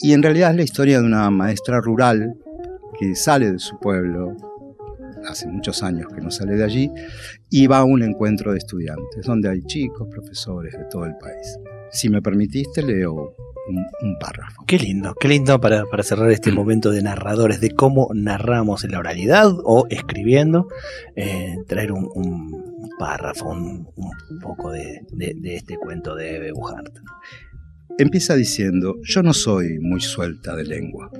Y 0.00 0.12
en 0.12 0.22
realidad 0.22 0.50
es 0.50 0.56
la 0.56 0.62
historia 0.62 1.00
de 1.00 1.06
una 1.06 1.30
maestra 1.30 1.80
rural 1.80 2.34
que 2.98 3.14
sale 3.14 3.52
de 3.52 3.58
su 3.58 3.78
pueblo, 3.78 4.36
hace 5.28 5.46
muchos 5.48 5.82
años 5.82 6.08
que 6.12 6.20
no 6.20 6.30
sale 6.30 6.56
de 6.56 6.64
allí, 6.64 6.90
y 7.50 7.66
va 7.66 7.78
a 7.78 7.84
un 7.84 8.02
encuentro 8.02 8.52
de 8.52 8.58
estudiantes, 8.58 9.24
donde 9.24 9.48
hay 9.48 9.62
chicos, 9.62 10.08
profesores 10.10 10.72
de 10.72 10.84
todo 10.90 11.04
el 11.04 11.16
país. 11.16 11.58
Si 11.90 12.08
me 12.08 12.20
permitiste, 12.22 12.82
leo 12.82 13.34
un, 14.00 14.18
párrafo. 14.18 14.64
Qué 14.66 14.78
lindo, 14.78 15.14
qué 15.18 15.28
lindo 15.28 15.60
para, 15.60 15.84
cerrar 16.02 16.30
este 16.30 16.52
momento 16.52 16.90
de 16.90 17.02
narradores, 17.02 17.60
de 17.60 17.70
cómo 17.70 18.08
narramos 18.14 18.84
en 18.84 18.92
la 18.92 18.98
oralidad 18.98 19.52
o 19.64 19.86
escribiendo, 19.90 20.68
eh, 21.16 21.56
traer 21.66 21.92
un, 21.92 22.08
párrafo, 22.98 23.50
un, 23.50 23.86
poco 24.40 24.72
de, 24.72 25.02
este 25.44 25.76
cuento 25.76 26.14
de 26.14 26.38
Bebuhart. 26.38 26.98
Empieza 27.98 28.34
diciendo, 28.36 28.96
yo 29.02 29.22
no 29.22 29.32
soy 29.32 29.78
muy 29.80 30.00
suelta 30.00 30.54
de 30.54 30.64
lengua. 30.64 31.10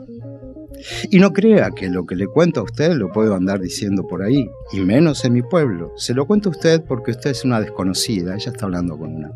Y 1.11 1.19
no 1.19 1.33
crea 1.33 1.71
que 1.73 1.89
lo 1.89 2.07
que 2.07 2.15
le 2.15 2.27
cuento 2.27 2.61
a 2.61 2.63
usted 2.63 2.93
lo 2.93 3.11
puedo 3.11 3.35
andar 3.35 3.59
diciendo 3.61 4.07
por 4.07 4.23
ahí, 4.23 4.49
y 4.73 4.81
menos 4.81 5.25
en 5.25 5.33
mi 5.33 5.43
pueblo. 5.43 5.93
Se 5.97 6.15
lo 6.15 6.27
cuento 6.27 6.51
a 6.51 6.53
usted 6.53 6.85
porque 6.85 7.11
usted 7.13 7.31
es 7.31 7.45
una 7.45 7.61
desconocida, 7.61 8.37
ella 8.37 8.53
está 8.53 8.67
hablando 8.67 8.97
con 8.97 9.17
una 9.17 9.33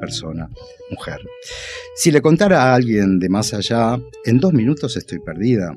persona, 0.00 0.48
mujer. 0.90 1.20
Si 1.96 2.10
le 2.10 2.20
contara 2.20 2.62
a 2.62 2.74
alguien 2.74 3.18
de 3.18 3.28
más 3.28 3.54
allá, 3.54 3.98
en 4.24 4.38
dos 4.38 4.52
minutos 4.52 4.96
estoy 4.96 5.18
perdida. 5.20 5.76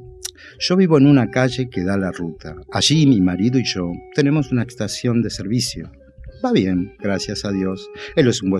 Yo 0.59 0.75
vivo 0.75 0.97
en 0.97 1.07
una 1.07 1.29
calle 1.29 1.69
que 1.69 1.83
da 1.83 1.97
la 1.97 2.11
ruta. 2.11 2.55
Allí 2.71 3.05
mi 3.05 3.21
marido 3.21 3.59
y 3.59 3.63
yo 3.63 3.91
tenemos 4.15 4.51
una 4.51 4.63
estación 4.63 5.21
de 5.21 5.29
servicio. 5.29 5.91
Va 6.43 6.51
bien, 6.51 6.95
gracias 6.99 7.45
a 7.45 7.51
Dios. 7.51 7.89
Él 8.15 8.27
es 8.27 8.43
un, 8.43 8.51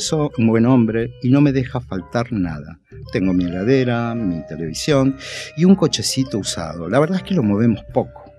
buen 0.48 0.66
hombre 0.66 1.12
y 1.22 1.30
no 1.30 1.42
me 1.42 1.52
deja 1.52 1.80
faltar 1.80 2.34
nada. 2.34 2.80
Tengo 3.12 3.34
mi 3.34 3.46
heladera, 3.46 4.16
mi 4.16 4.44
televisión 4.48 5.16
y 5.56 5.66
un 5.66 5.76
cochecito 5.76 6.40
usado. 6.40 6.90
La 6.90 7.00
verdad 7.00 7.18
es 7.18 7.24
que 7.24 7.36
lo 7.36 7.44
movemos 7.44 7.84
poco. 7.94 8.32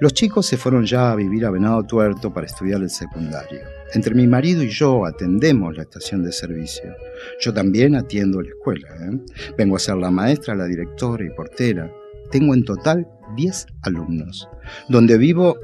Los 0.00 0.12
chicos 0.12 0.46
se 0.46 0.56
fueron 0.56 0.84
ya 0.84 1.12
a 1.12 1.16
vivir 1.16 1.46
a 1.46 1.50
Venado 1.50 1.82
Tuerto 1.84 2.32
para 2.32 2.46
estudiar 2.46 2.82
el 2.82 2.90
secundario. 2.90 3.79
Entre 3.94 4.14
mi 4.14 4.26
marido 4.26 4.62
y 4.62 4.68
yo 4.68 5.04
atendemos 5.04 5.76
la 5.76 5.82
estación 5.82 6.22
de 6.22 6.32
servicio. 6.32 6.94
Yo 7.40 7.52
también 7.52 7.96
atiendo 7.96 8.40
la 8.40 8.48
escuela. 8.48 8.88
¿eh? 9.00 9.18
Vengo 9.58 9.76
a 9.76 9.80
ser 9.80 9.96
la 9.96 10.10
maestra, 10.10 10.54
la 10.54 10.66
directora 10.66 11.24
y 11.24 11.30
portera. 11.30 11.90
Tengo 12.30 12.54
en 12.54 12.64
total 12.64 13.08
10 13.36 13.66
alumnos. 13.82 14.48
Donde 14.88 15.18
vivo 15.18 15.56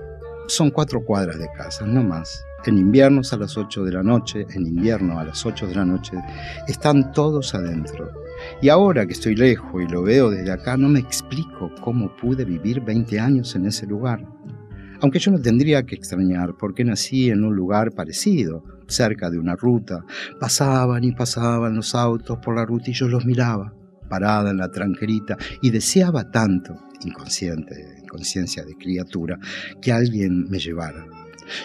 son 0.48 0.70
cuatro 0.70 1.04
cuadras 1.04 1.38
de 1.38 1.48
casa, 1.56 1.86
no 1.86 2.02
más. 2.02 2.44
En 2.64 2.78
inviernos 2.78 3.32
a 3.32 3.36
las 3.36 3.56
8 3.56 3.84
de 3.84 3.92
la 3.92 4.02
noche, 4.02 4.44
en 4.50 4.66
invierno 4.66 5.20
a 5.20 5.24
las 5.24 5.46
8 5.46 5.68
de 5.68 5.74
la 5.76 5.84
noche, 5.84 6.16
están 6.66 7.12
todos 7.12 7.54
adentro. 7.54 8.10
Y 8.60 8.68
ahora 8.70 9.06
que 9.06 9.12
estoy 9.12 9.36
lejos 9.36 9.82
y 9.82 9.86
lo 9.86 10.02
veo 10.02 10.30
desde 10.30 10.50
acá, 10.50 10.76
no 10.76 10.88
me 10.88 10.98
explico 10.98 11.70
cómo 11.80 12.16
pude 12.16 12.44
vivir 12.44 12.80
20 12.80 13.20
años 13.20 13.54
en 13.54 13.66
ese 13.66 13.86
lugar. 13.86 14.35
Aunque 15.00 15.18
yo 15.18 15.30
no 15.30 15.40
tendría 15.40 15.84
que 15.84 15.94
extrañar, 15.94 16.54
porque 16.58 16.84
nací 16.84 17.30
en 17.30 17.44
un 17.44 17.54
lugar 17.54 17.92
parecido, 17.92 18.64
cerca 18.86 19.30
de 19.30 19.38
una 19.38 19.56
ruta. 19.56 20.04
Pasaban 20.40 21.04
y 21.04 21.12
pasaban 21.12 21.76
los 21.76 21.94
autos 21.94 22.38
por 22.38 22.56
la 22.56 22.64
ruta 22.64 22.90
y 22.90 22.94
yo 22.94 23.08
los 23.08 23.24
miraba, 23.24 23.74
parada 24.08 24.50
en 24.50 24.58
la 24.58 24.70
tranquerita, 24.70 25.36
y 25.62 25.70
deseaba 25.70 26.30
tanto, 26.30 26.76
inconsciente, 27.04 27.98
inconsciencia 28.02 28.64
de 28.64 28.74
criatura, 28.74 29.38
que 29.80 29.92
alguien 29.92 30.48
me 30.48 30.58
llevara. 30.58 31.06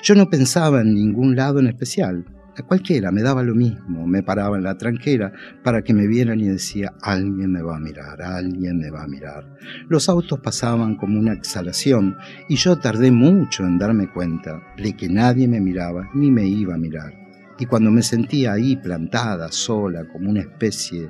Yo 0.03 0.15
no 0.15 0.29
pensaba 0.29 0.81
en 0.81 0.93
ningún 0.93 1.35
lado 1.35 1.59
en 1.59 1.67
especial. 1.67 2.25
Cualquiera 2.63 3.11
me 3.11 3.21
daba 3.21 3.43
lo 3.43 3.55
mismo. 3.55 4.05
Me 4.07 4.23
paraba 4.23 4.57
en 4.57 4.63
la 4.63 4.77
tranquera 4.77 5.31
para 5.63 5.83
que 5.83 5.93
me 5.93 6.07
vieran 6.07 6.39
y 6.39 6.47
decía, 6.47 6.93
alguien 7.01 7.51
me 7.51 7.61
va 7.61 7.77
a 7.77 7.79
mirar, 7.79 8.21
alguien 8.21 8.79
me 8.79 8.89
va 8.89 9.03
a 9.03 9.07
mirar. 9.07 9.57
Los 9.87 10.09
autos 10.09 10.39
pasaban 10.39 10.95
como 10.95 11.19
una 11.19 11.33
exhalación 11.33 12.17
y 12.47 12.55
yo 12.55 12.77
tardé 12.77 13.11
mucho 13.11 13.65
en 13.65 13.77
darme 13.77 14.11
cuenta 14.11 14.61
de 14.77 14.93
que 14.93 15.09
nadie 15.09 15.47
me 15.47 15.59
miraba 15.59 16.09
ni 16.13 16.31
me 16.31 16.45
iba 16.45 16.75
a 16.75 16.77
mirar. 16.77 17.13
Y 17.59 17.65
cuando 17.65 17.91
me 17.91 18.01
sentía 18.01 18.53
ahí 18.53 18.75
plantada, 18.75 19.51
sola, 19.51 20.05
como 20.07 20.29
una 20.29 20.41
especie 20.41 21.09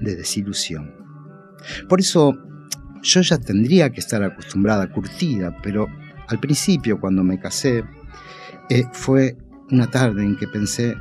de 0.00 0.16
desilusión. 0.16 0.94
Por 1.88 2.00
eso 2.00 2.38
yo 3.02 3.20
ya 3.20 3.38
tendría 3.38 3.90
que 3.90 4.00
estar 4.00 4.22
acostumbrada, 4.22 4.90
curtida, 4.90 5.56
pero 5.62 5.88
al 6.28 6.38
principio 6.38 6.98
cuando 6.98 7.22
me 7.22 7.38
casé, 7.38 7.84
eh, 8.70 8.84
fue 8.92 9.36
una 9.72 9.86
tarde 9.86 10.22
en 10.22 10.36
que 10.36 10.46
pensé, 10.46 10.96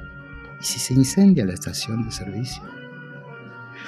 ¿y 0.59 0.63
si 0.63 0.79
se 0.79 0.93
incendia 0.93 1.45
la 1.45 1.53
estación 1.53 2.05
de 2.05 2.11
servicio? 2.11 2.63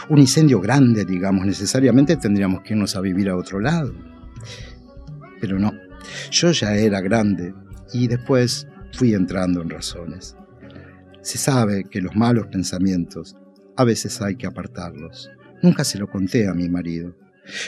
Un 0.10 0.20
incendio 0.20 0.60
grande, 0.60 1.06
digamos, 1.06 1.46
necesariamente 1.46 2.18
tendríamos 2.18 2.62
que 2.62 2.74
irnos 2.74 2.96
a 2.98 3.02
vivir 3.02 3.30
a 3.30 3.38
otro 3.38 3.62
lado. 3.62 3.94
Pero 5.40 5.58
no, 5.58 5.72
yo 6.30 6.52
ya 6.52 6.76
era 6.76 7.00
grande 7.00 7.54
y 7.94 8.08
después 8.08 8.68
fui 8.92 9.14
entrando 9.14 9.62
en 9.62 9.70
razones. 9.70 10.36
Se 11.22 11.38
sabe 11.38 11.86
que 11.86 12.02
los 12.02 12.16
malos 12.16 12.48
pensamientos 12.48 13.38
a 13.78 13.86
veces 13.86 14.22
hay 14.22 14.36
que 14.36 14.48
apartarlos. 14.48 15.32
Nunca 15.62 15.86
se 15.86 15.98
lo 15.98 16.10
conté 16.10 16.50
a 16.50 16.54
mi 16.54 16.68
marido. 16.68 17.16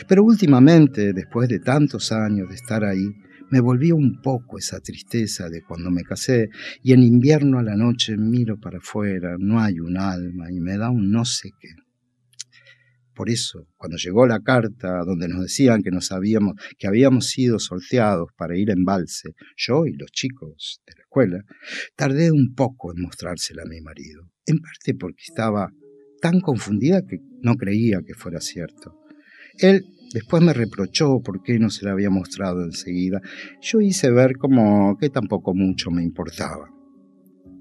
Pero 0.07 0.23
últimamente, 0.23 1.13
después 1.13 1.47
de 1.47 1.59
tantos 1.59 2.11
años 2.11 2.49
de 2.49 2.55
estar 2.55 2.83
ahí, 2.83 3.15
me 3.55 3.61
volvió 3.61 3.95
un 3.95 4.19
poco 4.21 4.57
esa 4.57 4.81
tristeza 4.81 5.47
de 5.47 5.61
cuando 5.61 5.89
me 5.89 6.03
casé 6.03 6.49
y 6.83 6.91
en 6.91 7.03
invierno 7.03 7.57
a 7.57 7.63
la 7.63 7.77
noche 7.77 8.17
miro 8.17 8.59
para 8.59 8.79
afuera, 8.79 9.37
no 9.39 9.61
hay 9.61 9.79
un 9.79 9.95
alma 9.95 10.51
y 10.51 10.59
me 10.59 10.77
da 10.77 10.89
un 10.89 11.09
no 11.09 11.23
sé 11.23 11.51
qué. 11.57 11.69
Por 13.13 13.29
eso, 13.29 13.65
cuando 13.77 13.95
llegó 13.95 14.27
la 14.27 14.41
carta 14.41 15.05
donde 15.05 15.29
nos 15.29 15.41
decían 15.41 15.83
que 15.83 15.89
nos 15.89 16.11
habíamos, 16.11 16.55
que 16.77 16.87
habíamos 16.87 17.27
sido 17.27 17.57
sorteados 17.57 18.27
para 18.35 18.57
ir 18.57 18.71
en 18.71 18.83
balse, 18.83 19.29
yo 19.55 19.85
y 19.85 19.93
los 19.93 20.11
chicos 20.11 20.81
de 20.85 20.95
la 20.97 21.03
escuela, 21.03 21.39
tardé 21.95 22.33
un 22.33 22.55
poco 22.55 22.93
en 22.93 23.03
mostrársela 23.03 23.63
a 23.63 23.69
mi 23.69 23.79
marido, 23.79 24.29
en 24.45 24.59
parte 24.59 24.95
porque 24.99 25.23
estaba 25.29 25.71
tan 26.19 26.41
confundida 26.41 27.03
que 27.07 27.19
no 27.39 27.55
creía 27.55 28.01
que 28.05 28.15
fuera 28.15 28.41
cierto. 28.41 28.99
Él 29.59 29.85
Después 30.13 30.41
me 30.43 30.53
reprochó 30.53 31.21
por 31.21 31.43
qué 31.43 31.59
no 31.59 31.69
se 31.69 31.85
la 31.85 31.91
había 31.91 32.09
mostrado 32.09 32.63
enseguida. 32.63 33.21
Yo 33.61 33.81
hice 33.81 34.11
ver 34.11 34.37
como 34.37 34.97
que 34.97 35.09
tampoco 35.09 35.53
mucho 35.53 35.91
me 35.91 36.03
importaba. 36.03 36.69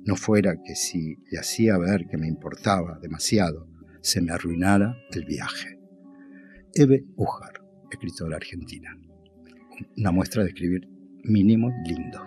No 0.05 0.17
fuera 0.17 0.57
que 0.63 0.75
si 0.75 1.17
le 1.31 1.39
hacía 1.39 1.79
ver 1.79 2.07
que 2.07 2.19
me 2.19 2.29
importaba 2.29 2.99
demasiado, 3.01 3.69
se 4.03 4.21
me 4.21 4.33
arruinara 4.33 4.97
el 5.13 5.25
viaje. 5.25 5.81
Eve 6.75 7.05
Ujar, 7.17 7.63
escritora 7.91 8.37
argentina. 8.37 8.97
Una 9.97 10.11
muestra 10.11 10.43
de 10.43 10.51
escribir 10.51 10.89
mínimo 11.23 11.73
lindo. 11.87 12.23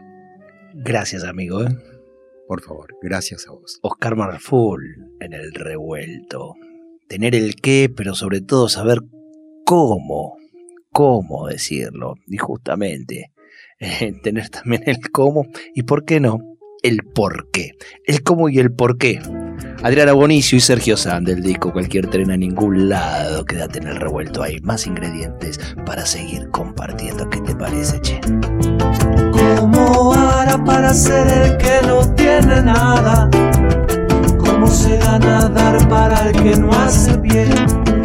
Gracias, 0.73 1.23
amigo. 1.23 1.63
¿eh? 1.63 1.77
Por 2.47 2.61
favor, 2.61 2.95
gracias 3.01 3.47
a 3.47 3.51
vos. 3.51 3.79
Oscar 3.81 4.15
Marful 4.15 5.11
en 5.19 5.33
el 5.33 5.53
revuelto. 5.53 6.55
Tener 7.07 7.35
el 7.35 7.55
qué, 7.55 7.91
pero 7.95 8.15
sobre 8.15 8.41
todo 8.41 8.69
saber 8.69 8.99
cómo, 9.67 10.37
cómo 10.93 11.47
decirlo. 11.47 12.15
Y 12.25 12.37
justamente 12.37 13.33
eh, 13.79 14.13
tener 14.23 14.49
también 14.49 14.83
el 14.85 15.11
cómo 15.11 15.45
y 15.75 15.83
por 15.83 16.05
qué 16.05 16.21
no, 16.21 16.39
el 16.83 17.03
por 17.03 17.51
qué. 17.51 17.73
El 18.05 18.23
cómo 18.23 18.47
y 18.47 18.59
el 18.59 18.71
por 18.71 18.97
qué. 18.97 19.19
Adriana 19.83 20.13
Bonicio 20.13 20.57
y 20.57 20.61
Sergio 20.61 20.95
Sand 20.95 21.27
del 21.27 21.43
disco 21.43 21.73
Cualquier 21.73 22.07
tren 22.07 22.31
a 22.31 22.37
ningún 22.37 22.87
lado. 22.87 23.43
Quédate 23.43 23.79
en 23.79 23.87
el 23.87 23.97
revuelto. 23.97 24.41
Hay 24.41 24.61
más 24.61 24.87
ingredientes 24.87 25.59
para 25.85 26.05
seguir 26.05 26.49
compartiendo. 26.49 27.29
¿Qué 27.29 27.41
te 27.41 27.53
parece, 27.53 27.99
che? 27.99 28.21
¿Cómo 29.31 30.13
hará 30.13 30.63
para 30.63 30.93
ser 30.93 31.27
el 31.27 31.57
que 31.57 31.85
no 31.85 32.15
tiene 32.15 32.61
nada? 32.61 33.29
¿Cómo 34.39 34.67
será 34.67 35.19
nadar 35.19 35.87
para 35.89 36.29
el 36.29 36.41
que 36.41 36.55
no 36.55 36.71
hace 36.71 37.17
bien? 37.17 37.96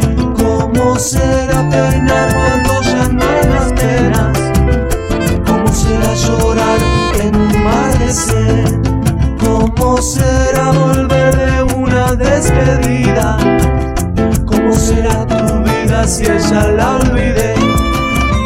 ¿Cómo 0.83 0.99
será 0.99 1.69
peinar 1.71 2.35
cuando 2.35 2.83
ya 2.83 3.09
no 3.09 3.23
hay 3.23 3.49
más 3.49 3.73
penas? 3.73 4.39
¿Cómo 5.47 5.69
será 5.69 6.13
llorar 6.15 6.81
en 7.21 7.37
un 7.37 7.65
mar 7.65 7.99
de 8.01 8.13
sed? 8.13 8.81
¿Cómo 9.39 10.03
será 10.03 10.73
volver 10.73 11.37
de 11.37 11.63
una 11.77 12.17
despedida? 12.17 13.39
¿Cómo 14.45 14.75
será 14.75 15.25
tu 15.29 15.63
vida 15.63 16.05
si 16.09 16.25
ella 16.25 16.67
la 16.77 16.97
olvidé? 16.97 17.55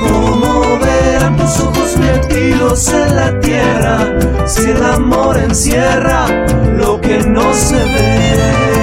¿Cómo 0.06 0.78
verán 0.78 1.38
tus 1.38 1.58
ojos 1.60 1.96
metidos 1.96 2.92
en 2.92 3.16
la 3.16 3.40
tierra 3.40 3.98
si 4.44 4.70
el 4.72 4.84
amor 4.84 5.38
encierra 5.38 6.26
lo 6.76 7.00
que 7.00 7.18
no 7.20 7.54
se 7.54 7.76
ve? 7.76 8.76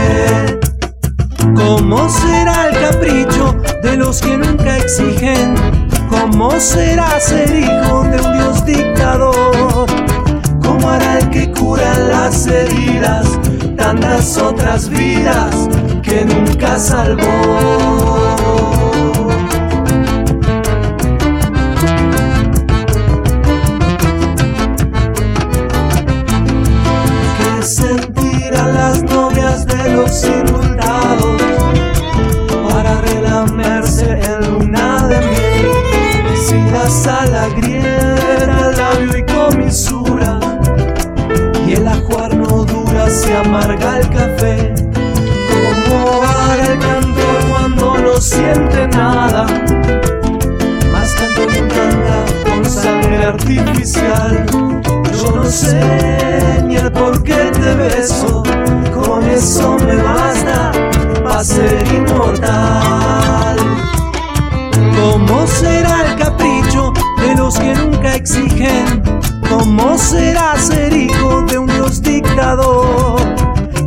¿Cómo 1.56 2.10
será 2.10 2.70
el 2.70 2.80
capricho 2.80 3.43
que 4.22 4.38
nunca 4.38 4.78
exigen? 4.78 5.56
¿Cómo 6.10 6.52
será 6.60 7.20
ser 7.20 7.50
hijo 7.50 8.04
de 8.04 8.22
un 8.22 8.34
Dios 8.34 8.66
dictador? 8.66 9.88
¿Cómo 10.62 10.90
hará 10.90 11.20
el 11.20 11.30
que 11.30 11.52
cura 11.52 11.98
las 12.00 12.48
heridas 12.48 13.28
tantas 13.76 14.38
otras 14.38 14.90
vidas 14.90 15.68
que 16.04 16.26
nunca 16.26 16.78
salvó? 16.78 18.93
Y 41.66 41.74
el 41.74 41.88
ajuar 41.88 42.36
no 42.36 42.64
dura, 42.64 43.10
se 43.10 43.36
amarga 43.36 43.98
el 43.98 44.10
café. 44.10 44.72
¿Cómo 45.90 46.22
hará 46.22 46.74
el 46.74 46.78
cantor 46.78 47.40
cuando 47.50 47.98
no 47.98 48.22
siente 48.22 48.88
nada? 48.90 49.48
Más 50.92 51.16
canto 51.16 51.48
que 51.48 51.68
canta 51.68 52.24
con 52.48 52.64
sangre 52.64 53.26
artificial. 53.26 54.46
Yo 55.20 55.36
no 55.38 55.46
sé 55.46 56.62
ni 56.68 56.76
el 56.76 56.92
por 56.92 57.24
qué 57.24 57.50
te 57.52 57.74
beso, 57.74 58.44
con 58.94 59.28
eso 59.28 59.76
me 59.88 59.96
basta 59.96 60.72
para 61.24 61.44
ser 61.44 61.84
inmortal. 61.88 63.43
¿Cómo 69.56 70.00
será 70.00 70.58
ser 70.58 70.92
hijo 70.94 71.44
de 71.44 71.60
un 71.60 71.68
dios 71.68 72.02
dictador? 72.02 73.22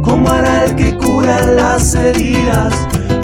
¿Cómo 0.01 0.29
hará 0.29 0.65
el 0.65 0.77
que 0.77 0.97
cura 0.97 1.41
las 1.45 1.93
heridas 1.97 2.73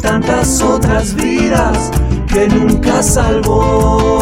tantas 0.02 0.61
otras 0.61 1.14
vidas 1.14 1.92
que 2.26 2.48
nunca 2.48 3.00
salvó? 3.00 4.21